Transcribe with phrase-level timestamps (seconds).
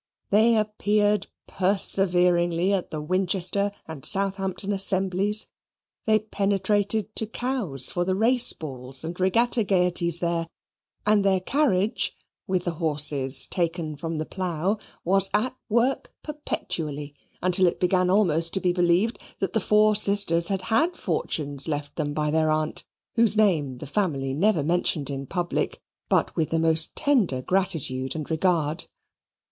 [0.31, 5.45] They appeared perseveringly at the Winchester and Southampton assemblies;
[6.05, 10.47] they penetrated to Cowes for the race balls and regatta gaieties there;
[11.05, 12.17] and their carriage,
[12.47, 17.13] with the horses taken from the plough, was at work perpetually,
[17.43, 21.95] until it began almost to be believed that the four sisters had had fortunes left
[21.95, 22.83] them by their aunt,
[23.13, 25.79] whose name the family never mentioned in public
[26.09, 28.85] but with the most tender gratitude and regard.